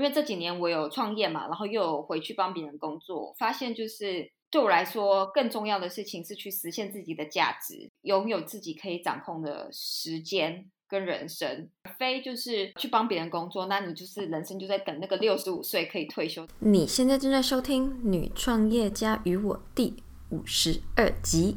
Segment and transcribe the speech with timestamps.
[0.00, 10.70] 因为这几年我有创业嘛，然后又回去帮别人工作，发现就是对我来说更重要的事情是去实现自己的价值，拥有自己可以掌控的时间。
[10.88, 11.68] 跟人生，
[12.00, 16.44] 非就是去帮别人工作，那你就是人生就在等那个六十五岁可以退休。
[16.58, 19.94] 你现在正在收听《女创业家与我》第
[20.30, 21.56] 五十二集，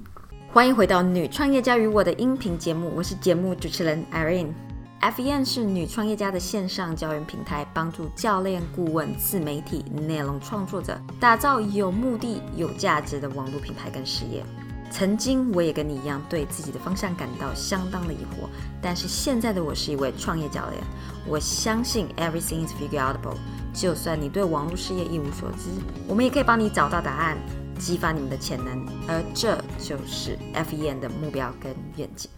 [0.52, 4.73] 欢迎回到《女创业家与我》的音频节目，我是节目主持人 Irene。
[5.12, 14.42] FEN 是女创业家的线上教育平台，帮助教练、顾问、自媒体、内容创作者打造有目的、有价值的网络品牌跟事业。
[14.90, 18.48] 曾经我也跟你一样，对自己的方向感到相当的疑惑，
[18.82, 20.82] 但是现在的我是一位创业教练。
[21.28, 23.36] 我相信 everything is figureoutable。
[23.74, 25.70] 就算你对网络事业一无所知，
[26.08, 27.38] 我们也可以帮你找到答案，
[27.78, 28.86] 激发你们的潜能。
[29.10, 32.30] 而这就是 FEN 的目标跟愿景。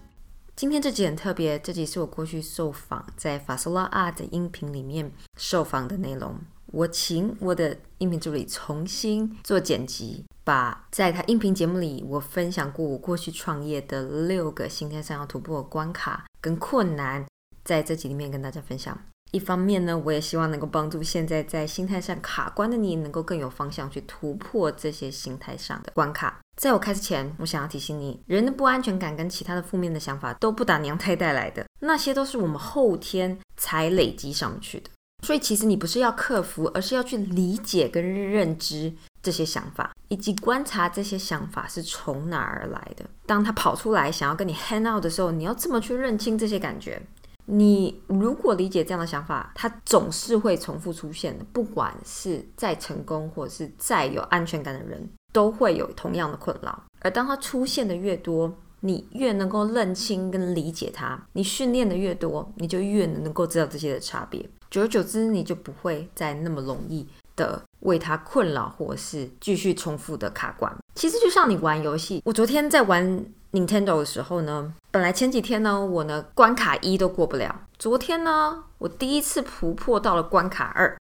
[0.55, 6.39] 今天这集很特别，这集是我过去受访在法索拉 Art 的音频里面受访的内容。
[6.67, 10.23] 我请我的音频助理重新做剪辑。
[10.45, 17.25] 把在他音频节目里，我分享过我过去创业的六个心态上要突破的关卡跟困难，
[17.65, 18.97] 在这集里面跟大家分享。
[19.31, 26.39] 一方面呢，我也希望能够帮助现在在心态上卡关的你，能够更有方向去突破这些心态上的关卡。
[26.55, 34.89] 在我开始前，我想要提醒你，人的不安全感跟其他的负面的想法都不打娘胎带来的，那些都是我们后天才累积上去的。
[35.25, 38.93] 所以其实你不是要克服，而是要去理解跟认知。
[39.21, 43.03] 这些想法，以及观察这些想法是从哪儿来的。
[43.25, 47.01] 当他跑出来想要跟你 hang out 的时候，你要这么去认清这些感觉。
[47.45, 51.45] 你如果理解这样的想法，它总是会重复出现的。
[51.53, 56.83] 不管是再成功，或是再有安全感的人，都会有同样的困扰。
[57.01, 61.21] 而当它出现的越多，你越能够认清跟理解它。
[61.33, 64.47] 你训练的越多，你就越能够知道这些的差别。
[64.69, 67.07] 久而久之，你就不会再那么容易。
[67.35, 70.71] 的为他困扰，或是继续重复的卡关。
[70.93, 77.61] 其实就像你玩游戏，我昨天在玩 Nintendo 的时候呢，本来前几天呢，我呢关卡一都过不了。
[77.79, 80.95] 昨天呢，我第一次突破到了关卡二。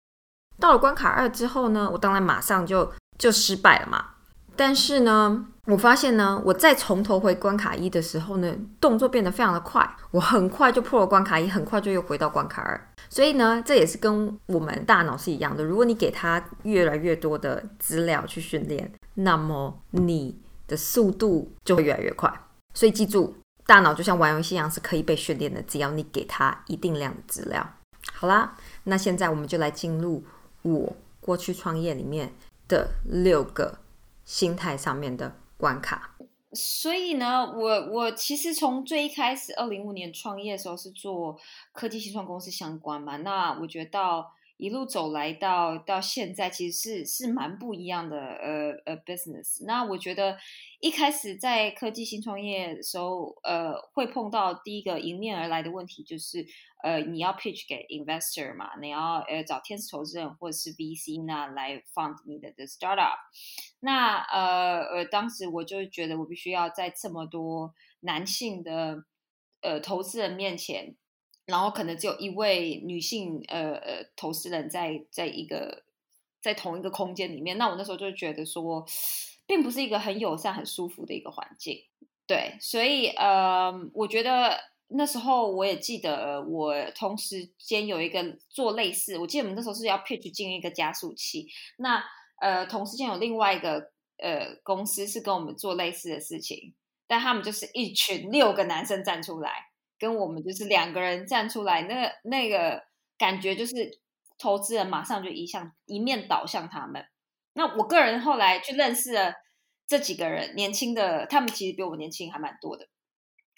[0.59, 4.07] 到了关卡二之后呢，我当然马上就就失败了嘛。
[4.55, 12.89] 但是呢，我发现呢，我再从头回关卡一的时候呢，动作变得非常的快，我很快就破了关卡一，很快就又回到关卡二。
[13.09, 15.65] 所以呢，这也是跟我们大脑是一样的。
[15.65, 22.33] 如果你给它越来越多的资料去训练，那么你的速度就会越来越快。
[22.75, 23.35] 所以记住，
[23.67, 27.67] 大脑就像玩游戏一样，是可以被训练的，只要你给它一定量的资料。
[28.13, 30.25] 好啦，那现在我们就来进入
[30.63, 32.33] 我过去创业里面
[32.67, 33.79] 的六个
[34.25, 36.17] 心态上面的关卡。
[36.53, 41.39] 所以呢，我我其实从最一开始，二零五年创业的时候是做
[41.73, 43.17] 科技新创公司相关嘛。
[43.17, 49.65] 那我觉得到一路走来到到现在，其实是是蛮不一样的呃呃 business。
[49.67, 50.37] 那我觉得
[50.81, 56.47] 一开始在科技新创业的时候，呃，会碰到第一个迎面而来的问题就是。
[56.85, 58.71] 呃，你要 pitch 给 investor 嘛？
[58.81, 63.19] 你要呃找天使投资人或者是 VC 那来 fund 你的的 startup。
[63.79, 69.05] 那呃呃，当时我就觉得我必须要在这么多男性的
[69.61, 70.97] 呃投资人面前，
[71.53, 75.85] 然后可能只有一位女性呃呃投资人在在一个
[76.41, 77.57] 在同一个空间里面。
[77.57, 78.85] 那我那时候就觉得说，
[79.47, 81.85] 并不是一个很友善、很舒服的一个环境。
[82.27, 84.59] 对，所以呃，我觉得。
[84.95, 91.49] 那时候我也记得，我同时间有一个做类似，我记得我们那时候是要 pitch 进一个加速器。
[91.79, 92.05] 那
[92.43, 96.75] 呃，同时间有另外一个呃公司是跟我们做类似的事情，
[97.07, 99.72] 但他们就是一群六个男生站出来，
[100.03, 102.83] 跟我们就是两个人站出来，那那个
[103.17, 104.01] 感觉就是
[104.37, 107.07] 投资人马上就一向一面倒向他们。
[107.53, 109.33] 那我个人后来去认识了
[109.87, 112.89] 这几个人，年轻的，他们其实比我年轻还蛮多的。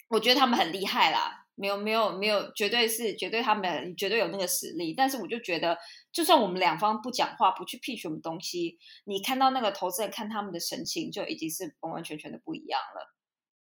[0.09, 4.93] 我觉得他们很厉害啦，没有没有没有，绝对是绝对他们绝对有那个实力。
[4.93, 5.75] 但是我就觉得，
[6.11, 13.15] 就算我们两方不讲话，不去 pitch 什么东西，你看到那个投资人看他们的神情，就已经是完完全全的不一样了。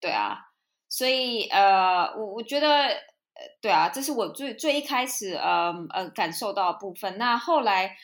[0.01, 0.39] 对啊，
[0.97, 7.19] 所以呃，我我觉得呃，对啊，这是我最最一开始呃呃感受到部分。
[7.19, 7.97] 那后来。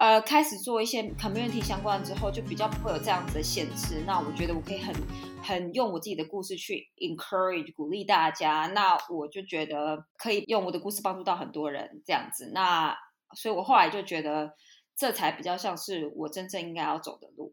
[0.00, 4.04] 呃，开始做一些 community 相关之后，就比较不会有这样子的限制。
[4.06, 4.94] 那我觉得我可以很
[5.42, 8.70] 很用我自己的故事去 encourage 鼓励大家。
[8.72, 12.52] 那我就觉得可以用我的故事帮助到很多人这样子。
[12.54, 12.96] 那
[13.34, 14.54] 所以我后来就觉得
[14.96, 17.52] 这才比较像是我真正应该要走的路。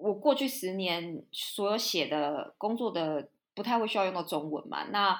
[0.00, 4.84] 我过去十年所有写的工作的不太会需要用到中文嘛？
[4.90, 5.18] 那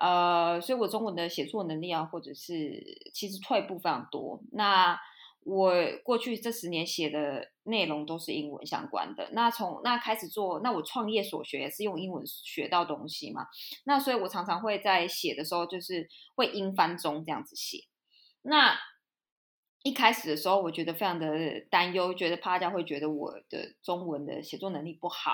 [0.00, 2.82] 呃，所以我中文的写作能力啊，或者是
[3.12, 4.40] 其实退步非常多。
[4.52, 4.96] 那
[5.44, 5.72] 我
[6.04, 9.30] 过去这十年写的内容都是英文相关的。
[9.32, 13.46] 那从那开始做，那我创业所学也是用英文学到东西嘛。
[13.84, 17.84] 那所以我常常会在写的时候，就是会英翻中这样子写。
[18.42, 18.78] 那
[19.88, 25.32] 一开始的时候，我觉得非常的担忧，觉得怕大家会觉得我的中文的写作能力不好。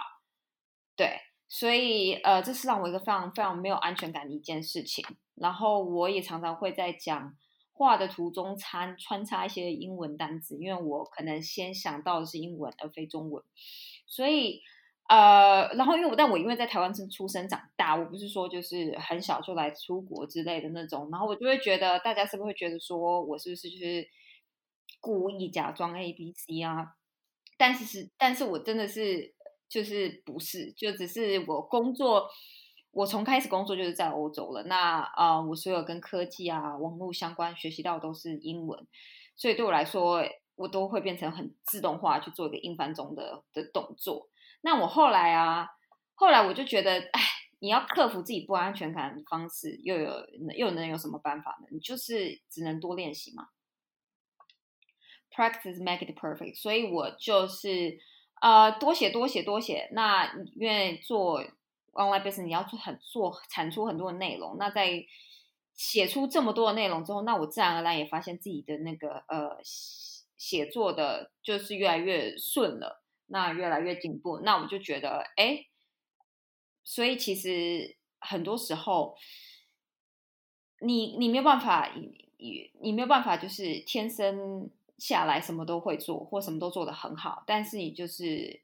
[0.96, 1.18] 对，
[1.48, 5.04] 所以呃，这是让我一个非常非常没有安全感的一件事情。
[5.34, 7.36] 然后我也常常会在讲。
[7.76, 13.42] 话的途中参穿插一些英文单词，因为我可能先想到的是英文而非中文，
[14.06, 14.62] 所以
[15.08, 24.08] 呃，然后因为我但我因为在台湾是出生长大，我不是说就是很小就来出国之类的那种，然后我就会觉得大家是不是会觉得说我是不是就是
[25.04, 26.96] 故意假装 A B C 啊？
[27.58, 29.34] 但是是，但是我真的是
[29.68, 32.30] 就是不是，就只是我工作。
[32.90, 38.86] 我从开始工作就是在欧洲了，那啊，我所有跟科技啊、网络相关学习到都是英文，
[39.34, 40.22] 所以对我来说，
[40.54, 44.28] 我都会变成很自动化去做一个英翻中的的动作。
[44.60, 45.66] 那我后来啊，
[46.14, 47.20] 后来我就觉得，哎，
[47.58, 50.12] 你要克服自己不安全感的方式，又有
[50.56, 51.66] 又能有什么办法呢？
[51.72, 53.48] 你就是只能多练习嘛
[55.34, 56.56] ，practice make it perfect。
[56.56, 57.98] 所以我就是
[58.40, 59.88] 呃，多写多写多写。
[59.92, 61.44] 那因为做。
[61.96, 65.06] online business 你要做很做产出很多的内容，那在
[65.76, 75.66] 写出这么多的内容之后，那我自然而然也发现自己的那个呃写作的就是越来越顺了，那越来越进步，那我就觉得哎，
[76.82, 79.16] 所以其实很多时候
[80.80, 84.68] 你你没有办法，你你没有办法就是天生
[85.06, 88.62] 下来什么都会做或什么都做得很好，但是你就是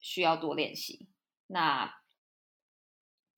[0.00, 1.08] 需要多练习，
[1.48, 1.94] 那。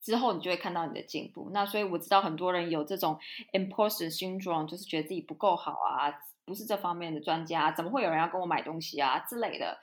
[0.02, 1.50] 之后你就会看到你的进步。
[1.52, 3.18] 那所以我知道很多人有这种
[3.52, 6.10] imposter syndrome，就是觉得自己不够好啊，
[6.46, 9.78] 不是这方面的专家，怎么会有人要跟我买东西啊之类的？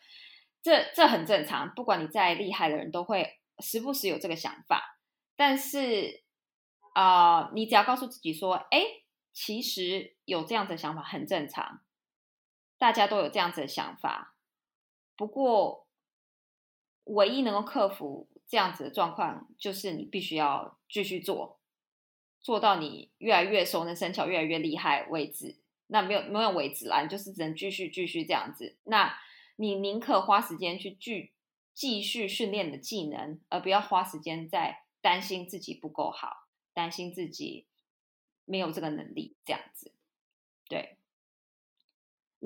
[0.63, 4.97] 这这很正常，不管你再厉害的人都会时不时有这个想法。
[5.35, 6.23] 但是
[6.95, 8.81] 啊，你只要告诉自己说，哎，
[9.33, 11.81] 其实有这样子的想法很正常，
[12.77, 14.35] 大家都有这样子的想法。
[15.15, 15.87] 不过，
[17.05, 18.27] 唯一能够克服。
[18.49, 21.59] 这样子的状况，就是你必须要继续做，
[22.39, 25.57] 做到你越来越熟能生巧、越来越厉害为止。
[25.87, 28.77] 那没有没有为止啦，你就是只能继续继续这样子。
[28.85, 29.19] 那
[29.57, 31.33] 你宁可花时间去继
[31.73, 37.67] 继续训练的技能，而不要花时间在担心自己不够好，担心自己
[38.45, 39.91] 没有这个能力这样子。
[40.69, 40.96] 对。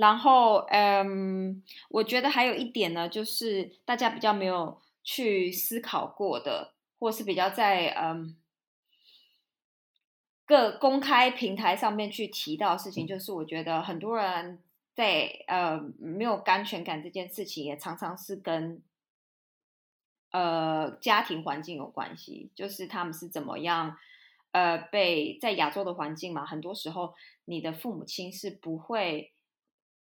[0.01, 4.81] 然后，嗯，我觉得还有一点呢，就是大家比较没有。
[5.03, 8.37] 去思考过的，或是比较在嗯
[10.45, 14.61] 各公开平台上面去提到的事情，就是我觉得很多人
[14.93, 18.83] 在呃没有安全感这件事情，也常常是跟
[20.29, 23.97] 呃家庭环境有关系，就是他们是怎么样
[24.51, 27.15] 呃被在亚洲的环境嘛，很多时候
[27.45, 29.33] 你的父母亲是不会，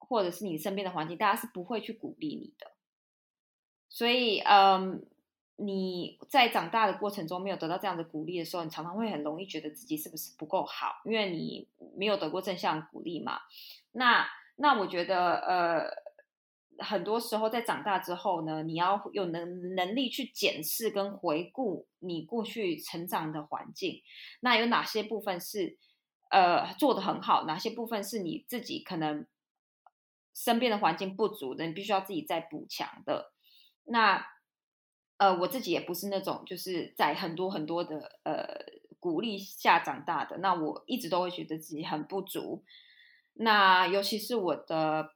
[0.08, 2.72] 或者是你身边的环境，大家是不会去鼓励你的。
[3.88, 5.06] 所以，嗯，
[5.56, 11.66] 你在长大的过程中没有得到这样的鼓励的时候，你常常会很容易觉得自己是不是不够好，因为你
[11.96, 13.38] 没有得过正向鼓励嘛。
[13.92, 24.02] 那那我觉得，呃，很多时候在长大之后呢，你要有能能力去检视跟回顾你过去成长的环境，
[24.40, 25.78] 那有哪些部分是
[26.30, 29.26] 呃做的很好，哪些部分是你自己可能
[30.36, 33.32] 身边的环境不足的，你必须要自己再补强的。
[33.84, 34.22] 那，
[35.16, 38.46] 呃，我自己也不是那种就是在很多很多的呃
[39.00, 40.36] 鼓励下长大的。
[40.38, 42.62] 那我一直都会觉得自己很不足。
[43.32, 45.14] 那尤其是我的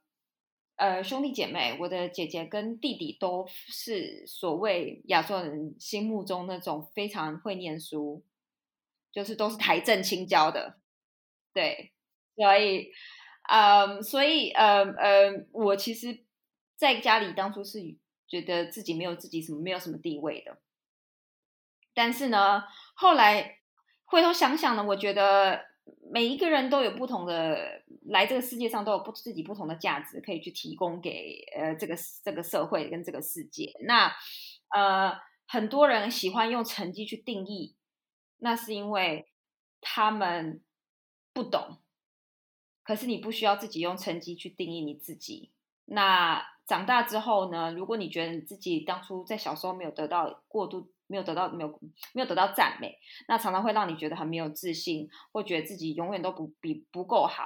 [0.77, 8.23] 呃兄弟姐妹，我的姐姐跟弟弟都是所谓亚洲人心目中那种非常会念书，
[9.11, 10.79] 就是都是台政青教的。
[11.53, 11.91] 对，
[12.35, 12.91] 所以，
[13.51, 16.23] 嗯，所以，嗯嗯，我其实
[16.75, 17.79] 在家里当初是。
[18.31, 20.57] 觉得自己没有自己什么没有什么地位的，
[21.93, 22.63] 但是呢，
[22.95, 23.57] 后来
[24.05, 25.65] 回头想想呢，我觉得
[26.13, 31.93] 每一个人都有不同的来这个世界上都有不自己不同的价值可以去提供给呃这个
[32.23, 33.73] 这个社会跟这个世界。
[33.85, 34.09] 那
[34.73, 35.13] 呃
[35.49, 37.75] 很多人喜欢用成绩去定义，
[38.37, 39.27] 那是因为
[39.81, 40.63] 他们
[41.33, 41.79] 不懂。
[42.91, 45.49] 可是你不需要自己用成绩去定义你自己。
[45.85, 47.71] 那长大之后呢？
[47.71, 51.79] 如果你觉得你自己当初在小时候没有得到过度没有得到没有
[52.13, 52.97] 没有得到赞美，
[53.29, 57.43] 那常常会让你觉得很没有自信，或觉得自己永远都不比不够好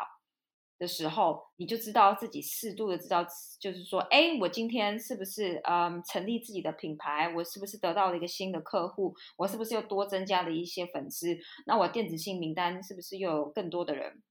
[0.79, 3.23] 的时候，你就知道自己适度的知道，
[3.59, 7.31] 就是说，哎，我今天是不是嗯成立自己的品牌？
[7.35, 9.13] 我是不是得到了一个新的客户？
[9.37, 11.37] 我是不是又多增加了一些粉丝？
[11.67, 14.23] 那我电子信名单是不是又有更多的人？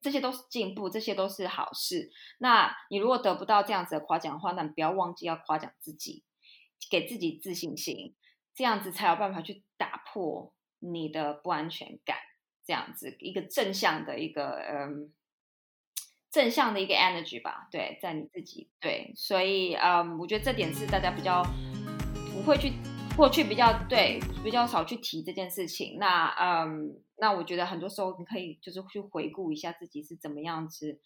[0.00, 2.10] 这些都是进步，这些都是好事。
[2.38, 6.24] 那你如果得不到这样子的夸奖的话，那你不要忘记要夸奖自己，
[6.90, 8.14] 给自己自信心，
[8.54, 12.16] 这样子才有办法去打破你的不安全感。
[12.64, 15.12] 这样子一个正向的一个嗯，
[16.30, 17.68] 正向的一个 energy 吧。
[17.70, 21.42] 对，在你自己对，所以嗯，我觉得这点是大家比较
[22.32, 22.72] 不会去。
[23.20, 30.98] 过去比较对比较少去提这件事情，那嗯，那我觉得很多时候你可以就是去回顾一下自己是怎么样子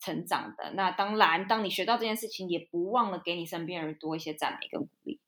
[0.00, 0.72] 成长的。
[0.72, 5.20] 那当然，当你学到这件事情，也不忘了给你身边人多一些赞美跟鼓励。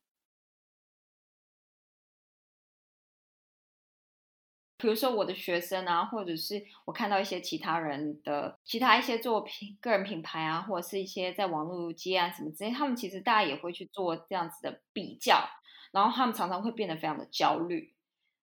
[4.78, 15.48] 比如说我的学生啊，或者是我看到一些其他人的其他一些作品、个人品牌啊，或者是一些在网络接啊什么之类，他们其实大家也会去做这样子的比较。
[15.92, 17.94] 然后他们常常会变得非常的焦虑。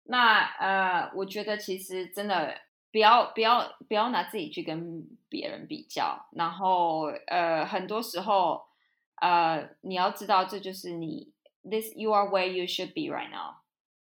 [0.03, 2.55] 那呃，我觉得其实真的
[2.91, 6.27] 不要不要不要拿自己去跟别人比较。
[6.31, 8.63] 然后呃，很多时候
[9.21, 11.31] 呃，你要知道这就是你
[11.63, 13.57] ，this you are where you should be right now。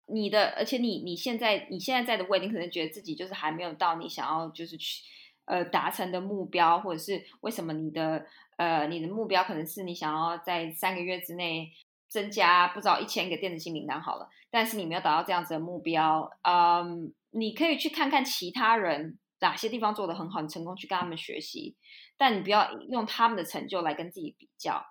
[0.07, 5.03] 你的，而且你你现在你现在在的位置，你可能觉得自己就是还没有到你想要就是去
[5.47, 8.25] 呃达成的目标，或者是为什么你的
[8.59, 11.73] 呃你的目标可能是你想要在三个月之内。
[12.09, 21.77] 增加不知道一千个电子信名单好了，但是你没有达到这样子的目标，嗯，你可以去看看其他人哪些地方做的很好，你成功去跟他们学习，
[22.17, 24.85] 但你不要用他们的成就来跟自己比较，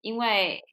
[0.00, 0.64] 因为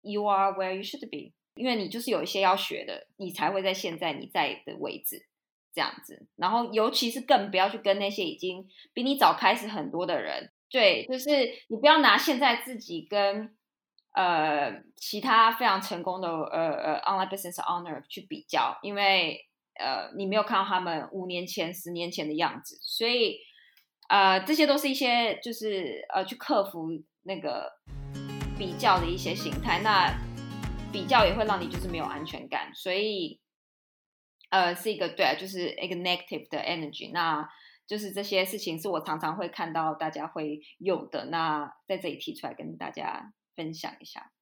[0.00, 5.26] you are where you should be，因为你就是有一些要学的，你才会在现在你在的位置
[5.74, 11.28] 这样子，然后尤其是更不要去跟那些已经比你早开始很多的人，对，就是
[11.68, 13.54] 你不要拿现在自己跟。
[14.14, 19.40] 呃，其他非常成功的呃呃 online business owner 去比较，因为
[19.74, 23.38] 呃你没有看到他们五年前、十年前的样子，所以
[24.08, 26.90] 呃这些都是一些就是呃去克服
[27.24, 27.72] 那个
[28.56, 29.80] 比较的一些形态。
[29.82, 30.14] 那
[30.92, 33.40] 比较也会让你就是没有安全感，所以
[34.50, 37.10] 呃是一个对，就是一个 negative 的 energy。
[37.12, 37.48] 那
[37.88, 43.32] 就是这些事情是我常常会看到大家会有的，那在这里提出来跟大家。
[43.56, 44.32] 分享一下。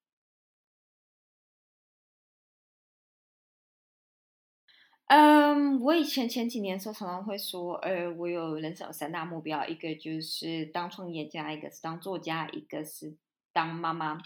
[5.08, 13.14] 嗯，我以前前几年的时候常常会说，呃，我有人生有三大目标，一个就是当创业家，一个是当作家，一个是
[13.52, 14.18] 当妈妈。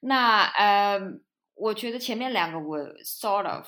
[0.00, 1.00] 那呃，
[1.54, 3.66] 我觉得前面两个我 sort of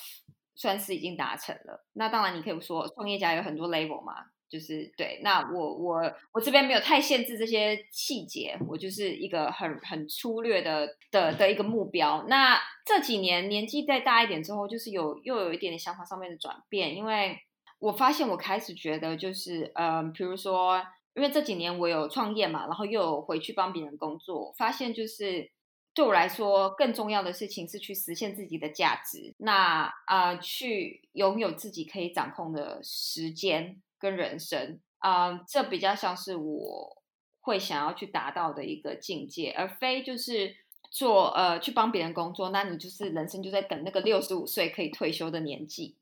[0.54, 1.84] 算是已经达成了。
[1.94, 4.26] 那当然，你可以说创业家有很多 level 嘛。
[4.48, 6.00] 就是对，那我我
[6.32, 12.24] 我这边没有太限制这些细节，我就是一个很很粗略的的的一个目标。
[12.28, 17.38] 那这几年年纪再大一点之后，就是有又有一点点想法上面的转变，因为
[17.78, 20.82] 我发现我开始觉得就是，嗯，比如说，
[21.14, 25.50] 因为这几年我有创业嘛，然后又有回去帮别人工作，发现就是
[25.94, 33.82] 对我来说更重要的事情是去实现自己的价值，那啊，去拥有自己可以掌控的时间。
[33.98, 37.02] 跟人生啊，这比较像是我
[37.40, 40.54] 会想要去达到的一个境界，而非就是
[40.90, 45.96] 做呃去帮别人工作，那你就是人生就在等那个六十五岁可以退休的年纪。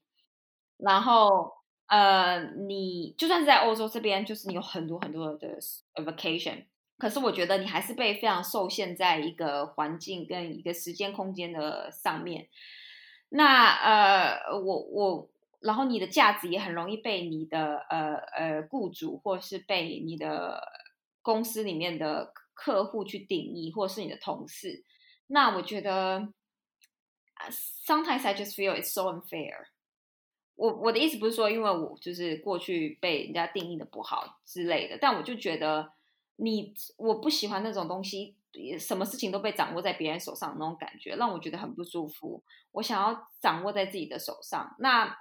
[0.79, 1.53] 然后
[1.87, 5.59] 呃，你就算是在欧洲这边，就是你有很多很多的
[5.95, 6.65] vacation，
[6.99, 12.49] 可是我觉得你还是被非常受限在一个环境跟一个时间空间的上面。
[13.29, 15.29] 那呃，我我。
[15.61, 20.63] 然后你的价值也很容易被你的呃呃雇主，或是被你的
[21.23, 24.85] 公司里面的客户去定义，或是你的同事。
[25.29, 26.33] 那我觉得
[27.87, 29.67] ，sometimes I just feel it's so unfair。
[30.55, 35.93] 我我的意思不是说，因为我就是过去被人家定义的不好之类的，但我就觉得
[36.37, 38.37] 你我不喜欢那种东西，
[38.79, 42.43] 什么事情都被掌握在别人手上那种感觉，让我觉得很不舒服。
[42.73, 44.75] 我想要掌握在自己的手上。
[44.79, 45.19] 那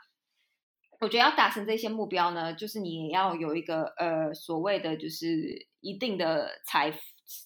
[1.05, 6.91] 我觉得要达成这些目标呢，就是你要有一个呃所谓的就是一定的财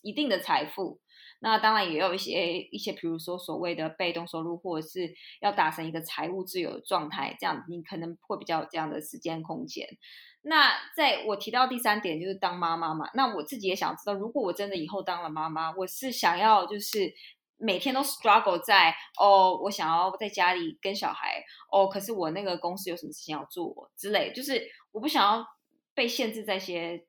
[0.01, 1.01] 一定的财富，
[1.41, 9.85] 那当然也有一些一些，比如说所谓的被动收入，或者是要达成一个财务自由的状态，这样你可能会比较有这样的时间空间。
[10.41, 17.13] 那在我提到第三点就是当妈妈嘛，那我自己也想知道，如果我真的以后当了妈妈，我是想要就是
[17.59, 25.45] 每天都 struggle 在哦，我想要在家里跟小孩哦，可是我那个公司有什么事情要做之类，就是我不想要
[25.93, 27.05] 被限制在一些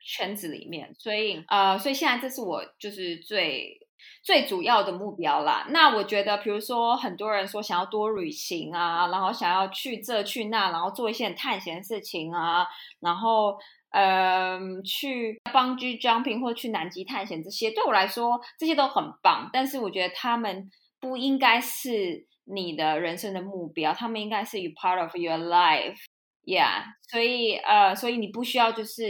[0.00, 3.78] 圈子里面，所以呃，所以现在这是我就是最
[4.22, 5.66] 最主要的目标啦。
[5.70, 12.66] 那我觉得，比如说很多人说想要多旅行啊，然后想要去这去那，然后做一些探险的事情啊，
[13.00, 13.56] 然后。
[13.98, 19.48] 嗯，去 bungee jumping 或者去南极探险这些，对我来说这些都很棒。
[19.50, 26.82] 但是我觉得他们不应该是你的人生的目标，他们应该是 you part of your life，yeah。
[27.10, 29.00] 所以呃，所以你不需要就是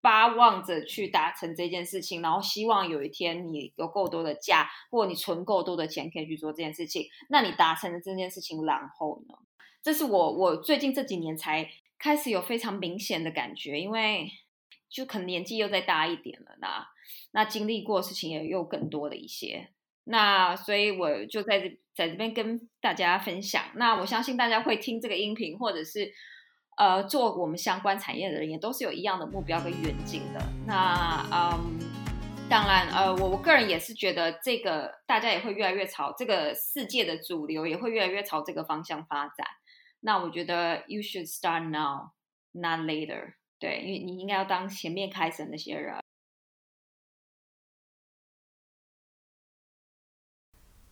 [0.00, 7.04] 巴望着去达成这件事情，然后希望有一天你有够多的假，或你存够多的钱可以去做这件事情。
[7.28, 9.36] 那你达成了这件事情，然后呢？
[9.80, 11.70] 这是我我最近这几年才。
[12.00, 14.30] 开始有非常明显的感觉，因为
[14.88, 16.88] 就可能年纪又再大一点了，那
[17.32, 19.68] 那经历过事情也又更多了一些，
[20.04, 23.62] 那所以我就在这在这边跟大家分享。
[23.74, 26.10] 那我相信大家会听这个音频，或者是
[26.78, 30.40] 呃做我们相关产业的人，也都是有一样的目标跟远景的。
[30.66, 31.78] 那嗯，
[32.48, 39.46] 当然呃，我我个人也是觉得这个大家也会越来越朝这个世界的主流，也会越来越朝这个方向发展。
[40.00, 42.12] 那我觉得 you should start now,
[42.52, 43.34] not later。
[43.58, 45.94] 对，因为你应该要当前面开始的那些人。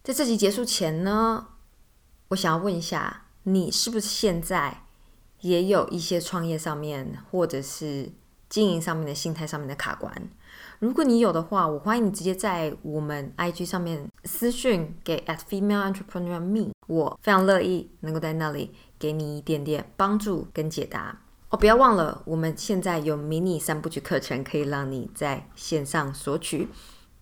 [0.02, 1.54] 在这集结束前呢，
[2.28, 4.82] 我想要问一下，你是不是现在
[5.40, 8.12] 也有一些创业上面或者是
[8.48, 10.30] 经营上面的心态上面的卡关？
[10.78, 18.74] 如果你有的话，我欢迎你直接在我们 IG 上面私讯给 at female entrepreneur me，我非常乐意能够在那里。
[18.99, 21.19] 给你一点点帮助跟解答
[21.50, 21.57] 哦！
[21.57, 26.69] 不要忘了，我们现在有迷你三部曲课程，可以让你在线上索取。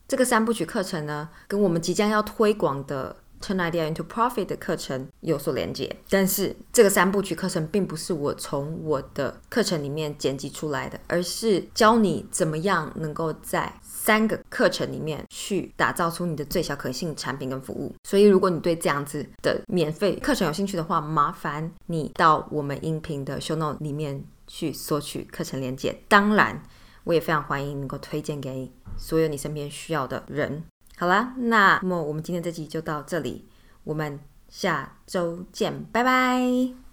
[0.09, 5.97] 这个三部曲课程呢，跟我们即将要推广的 Turn Idea into Profit 的课程有所连接。
[6.09, 17.93] 但是，这个三部曲课程并不是我从我的课程里面剪辑出来的，而是教你怎么样能够在三个课程里面去打造出你的最小可信产品跟服务。
[18.05, 25.93] 所以，如果你对这样子的免费课程有兴趣的话，麻烦你到我们音频的 show note 里面去索取课程链接。
[26.07, 26.63] 当然，
[27.03, 30.63] 我也非常欢迎能够推荐给所有你身边需要的人。
[30.97, 33.49] 好啦，那么我们今天这集就到这里，
[33.83, 36.86] 我们下周见，拜拜。